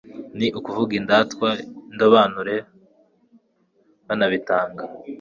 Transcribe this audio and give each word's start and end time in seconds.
ni 0.37 0.47
ukuvuga 0.59 0.93
indatwa, 0.99 1.49
indobanure 1.91 2.55
banabitaga 4.07 4.83